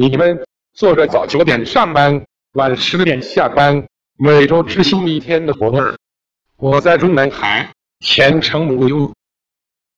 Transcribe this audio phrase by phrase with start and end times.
[0.00, 0.40] 你们
[0.74, 3.84] 做着早九点上班晚十点下班
[4.16, 5.96] 每周执行一天的活儿
[6.56, 9.12] 我在中南海前程无忧